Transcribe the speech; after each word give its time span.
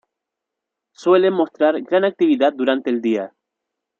Suelen 0.95 1.35
mostrar 1.35 1.79
gran 1.79 2.03
actividad 2.05 2.53
durante 2.53 2.89
el 2.89 3.03
día. 3.03 3.35